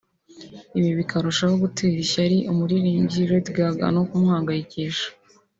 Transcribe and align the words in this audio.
ibi 0.77 0.91
bikarushaho 0.99 1.55
gutera 1.63 1.97
ishyari 2.05 2.37
umuririmbyi 2.51 3.21
Lady 3.29 3.51
Gaga 3.57 3.85
no 3.95 4.01
kumuhangayikisha 4.09 5.07